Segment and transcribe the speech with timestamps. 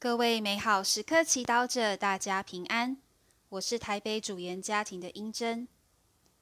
[0.00, 2.98] 各位美好时刻祈祷者，大家平安。
[3.48, 5.66] 我是台北主研家庭的英珍。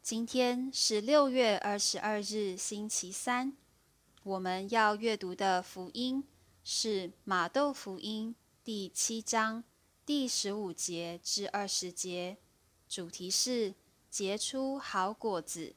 [0.02, 3.56] 今天是六月二十二日，星期三。
[4.24, 6.22] 我们要阅读的福音
[6.62, 9.64] 是马窦福音第七章
[10.04, 12.36] 第十五节至二十节，
[12.86, 13.74] 主题是
[14.10, 15.74] 结出好果子。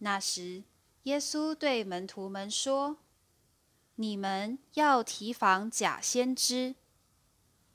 [0.00, 0.62] 那时，
[1.04, 2.98] 耶稣对门徒们说。
[3.98, 6.74] 你们要提防假先知，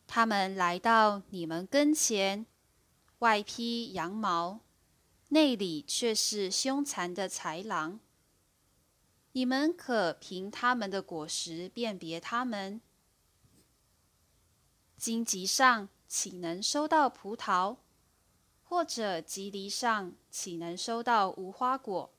[0.05, 2.45] 他们来到你们跟前，
[3.19, 4.59] 外披羊毛，
[5.29, 7.99] 内里却是凶残的豺狼。
[9.31, 12.79] 你们可凭他们的果实辨别他们。
[14.95, 17.77] 荆棘上岂能收到葡萄？
[18.63, 22.13] 或者棘藜上岂能收到无花果？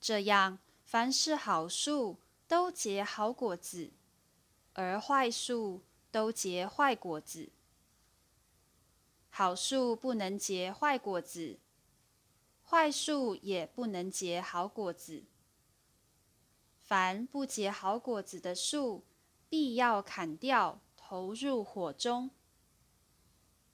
[0.00, 0.58] 这样。
[0.90, 2.16] 凡是好树
[2.46, 3.90] 都结好果子，
[4.72, 7.50] 而坏树都结坏果子。
[9.28, 11.58] 好树不能结坏果子，
[12.64, 15.24] 坏树也不能结好果子。
[16.78, 19.04] 凡不结好果子的树，
[19.50, 22.30] 必要砍掉，投入火中。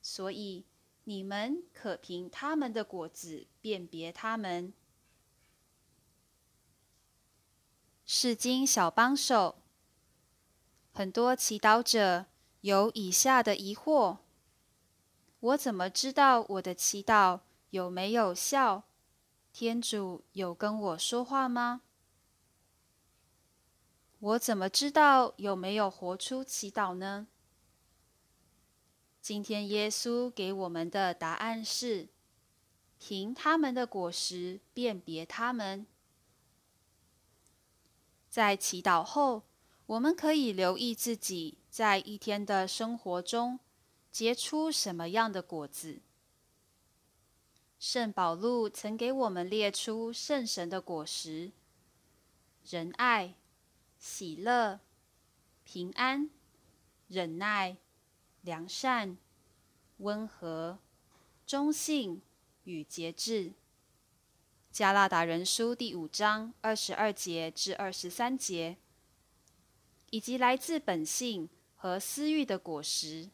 [0.02, 0.64] 所以
[1.04, 4.72] 你们可凭他们的果子辨别他们。
[8.16, 9.56] 是经小帮手，
[10.92, 12.26] 很多祈祷者
[12.60, 14.18] 有以下的疑惑：
[15.40, 18.84] 我怎么知道我的祈祷有没有效？
[19.52, 21.80] 天主有跟我说话吗？
[24.20, 27.26] 我怎么知道有没有活出祈祷呢？
[29.20, 32.06] 今天耶稣给我们的答案是：
[33.00, 35.84] 凭他们的果实辨别他们。
[38.34, 39.44] 在祈祷后，
[39.86, 43.60] 我们可以留意自己在一天的生活中
[44.10, 46.00] 结出什么样的果子。
[47.78, 51.52] 圣保禄曾给我们列出圣神的果实：
[52.68, 53.36] 仁爱、
[54.00, 54.80] 喜乐、
[55.62, 56.28] 平安、
[57.06, 57.76] 忍耐、
[58.40, 59.16] 良善、
[59.98, 60.80] 温和、
[61.46, 62.20] 忠信
[62.64, 63.52] 与节制。
[64.74, 68.76] 加拉达人书第五章二十二节至二十三节，
[70.10, 73.30] 以及来自本性和私欲的果实，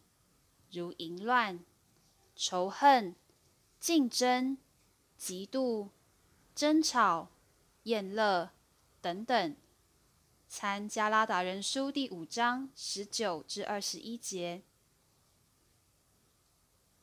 [0.71, 1.65] 如淫乱、
[2.37, 3.15] 仇恨、
[3.78, 4.59] 竞争、
[5.19, 5.89] 嫉妒、
[6.55, 7.31] 争吵、
[7.84, 8.51] 厌乐
[9.01, 9.57] 等等。
[10.47, 14.61] 参加拉达人书第五章十九至二十一节。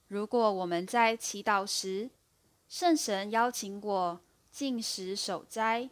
[0.07, 2.11] 如果我们在祈祷时，
[2.69, 4.21] 圣神邀请我。
[4.57, 5.87] 进食守斋，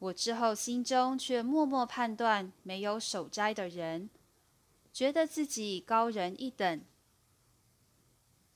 [0.00, 4.10] 我之后心中却默默判断没有守斋的人，
[4.92, 6.80] 觉得自己高人一等；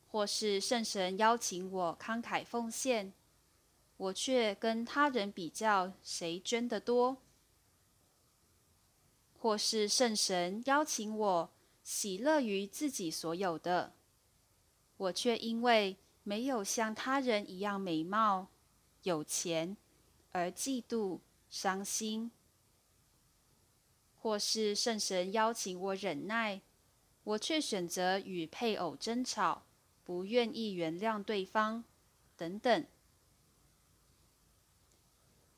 [0.08, 3.12] 或是圣神邀请我慷慨奉献，
[3.98, 7.18] 我却跟他人比较谁捐得多；
[9.38, 11.50] 或是圣神邀请我
[11.84, 13.92] 喜乐于自己所有的，
[14.96, 18.48] 我却因为没有像他人一样美貌。
[19.08, 19.74] 有钱
[20.32, 22.30] 而嫉妒、伤心，
[24.20, 26.60] 或是圣神邀请我忍耐，
[27.24, 29.62] 我却选择与配偶争吵，
[30.04, 31.82] 不愿意原谅对方，
[32.36, 32.86] 等等。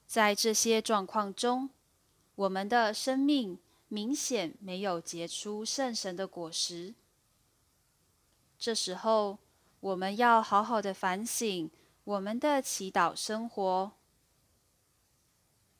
[0.06, 1.70] 在这些状况中，
[2.36, 6.94] 我们的生命明显没有结出圣神的果实。
[8.56, 9.38] 这时候，
[9.80, 11.68] 我们要好好的反省。
[12.10, 13.92] 我们的祈祷生活，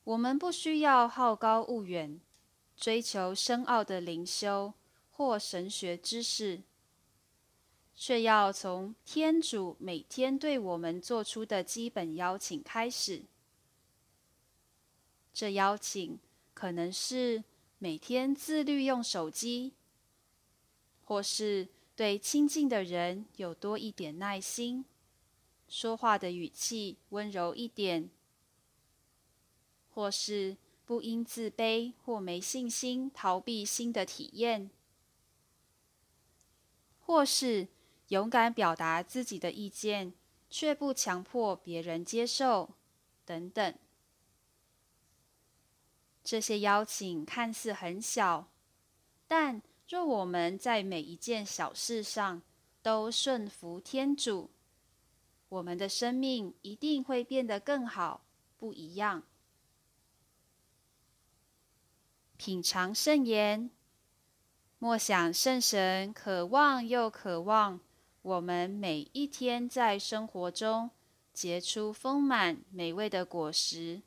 [0.05, 2.21] 我们不需要好高骛远，
[2.77, 4.73] 追求深奥的灵修
[5.11, 6.61] 或神学知识，
[7.93, 13.23] 却要从天主每天对我们做出的基本邀请开始。
[15.33, 16.17] 这邀请
[16.53, 17.43] 可能是
[17.77, 19.73] 每天自律用手机，
[21.03, 24.85] 或是对亲近的人有多一点耐心。
[25.71, 28.09] 说话的语气温柔一点，
[29.89, 34.69] 或是不因自卑或没信心逃避新的体验，
[36.99, 37.69] 或是
[38.09, 40.13] 勇敢表达自己的意见，
[40.49, 42.71] 却不强迫别人接受，
[43.23, 43.73] 等等。
[46.21, 48.51] 这些邀请看似很小，
[49.25, 52.41] 但若我们在每一件小事上
[52.81, 54.49] 都顺服天主。
[55.51, 58.21] 我们的生命一定会变得更好，
[58.57, 59.23] 不一样。
[62.37, 63.69] 品尝圣言，
[64.79, 67.81] 默想圣神，渴望又渴望
[68.21, 70.89] 我们每一天在生活中
[71.33, 74.01] 结出丰满美味的果实，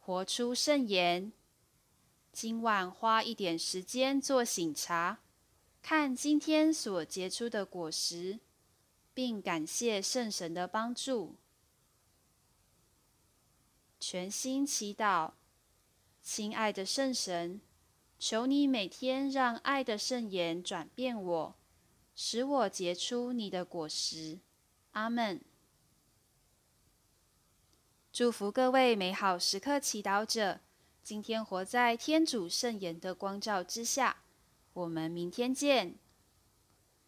[0.00, 1.30] 活出圣言。
[2.32, 5.20] 今晚花一点时间做醒茶，
[5.82, 8.38] 看今天所结出的果实，
[9.12, 11.36] 并感谢圣神的帮助。
[13.98, 15.32] 全心祈祷，
[16.22, 17.60] 亲爱的圣神，
[18.18, 21.54] 求你每天让爱的圣言转变我，
[22.14, 24.38] 使我结出你的果实。
[24.92, 25.40] 阿门。
[28.12, 30.60] 祝福各位美好时刻祈祷者，
[31.02, 34.22] 今天活在天主圣言的光照之下。
[34.80, 35.94] 我们明天见。